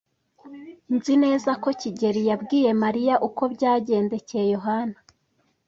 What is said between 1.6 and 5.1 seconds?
ko kigeli yabwiye Mariya uko byagendekeye Yohana.